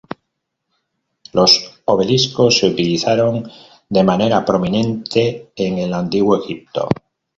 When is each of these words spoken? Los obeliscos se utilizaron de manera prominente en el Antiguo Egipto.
Los 1.31 1.79
obeliscos 1.85 2.57
se 2.57 2.65
utilizaron 2.67 3.51
de 3.87 4.03
manera 4.03 4.43
prominente 4.43 5.51
en 5.55 5.77
el 5.77 5.93
Antiguo 5.93 6.37
Egipto. 6.43 6.89